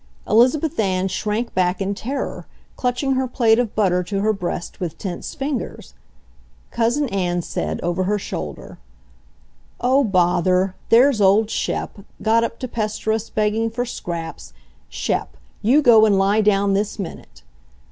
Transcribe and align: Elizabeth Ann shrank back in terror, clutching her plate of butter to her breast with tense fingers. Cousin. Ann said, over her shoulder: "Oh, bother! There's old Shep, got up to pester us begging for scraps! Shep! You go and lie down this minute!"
Elizabeth 0.27 0.79
Ann 0.79 1.07
shrank 1.07 1.53
back 1.53 1.79
in 1.79 1.93
terror, 1.93 2.47
clutching 2.75 3.11
her 3.13 3.27
plate 3.27 3.59
of 3.59 3.75
butter 3.75 4.01
to 4.01 4.21
her 4.21 4.33
breast 4.33 4.79
with 4.79 4.97
tense 4.97 5.35
fingers. 5.35 5.93
Cousin. 6.71 7.07
Ann 7.09 7.43
said, 7.43 7.79
over 7.83 8.05
her 8.05 8.17
shoulder: 8.17 8.79
"Oh, 9.79 10.03
bother! 10.03 10.73
There's 10.89 11.21
old 11.21 11.51
Shep, 11.51 11.99
got 12.19 12.43
up 12.43 12.57
to 12.61 12.67
pester 12.67 13.11
us 13.13 13.29
begging 13.29 13.69
for 13.69 13.85
scraps! 13.85 14.53
Shep! 14.89 15.37
You 15.61 15.83
go 15.83 16.07
and 16.07 16.17
lie 16.17 16.41
down 16.41 16.73
this 16.73 16.97
minute!" 16.97 17.43